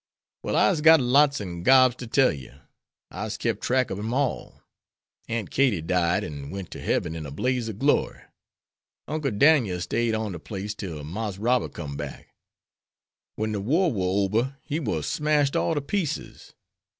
"Well, 0.41 0.55
I'se 0.55 0.81
got 0.81 0.99
lots 0.99 1.39
an' 1.39 1.61
gobs 1.61 1.95
ter 1.97 2.07
tell 2.07 2.33
yer. 2.33 2.63
I'se 3.11 3.37
kep' 3.37 3.61
track 3.61 3.91
ob 3.91 3.97
dem 3.97 4.15
all. 4.15 4.63
Aunt 5.29 5.51
Katie 5.51 5.79
died 5.79 6.23
an' 6.23 6.49
went 6.49 6.71
ter 6.71 6.79
hebben 6.79 7.15
in 7.15 7.27
a 7.27 7.29
blaze 7.29 7.69
ob 7.69 7.77
glory. 7.77 8.21
Uncle 9.07 9.29
Dan'el 9.29 9.79
stayed 9.79 10.15
on 10.15 10.31
de 10.31 10.39
place 10.39 10.73
till 10.73 11.03
Marse 11.03 11.37
Robert 11.37 11.73
com'd 11.73 11.99
back. 11.99 12.29
When 13.35 13.51
de 13.51 13.61
war 13.61 13.91
war 13.93 14.25
ober 14.25 14.57
he 14.63 14.79
war 14.79 15.03
smashed 15.03 15.55
all 15.55 15.75
ter 15.75 15.81
pieces. 15.81 16.55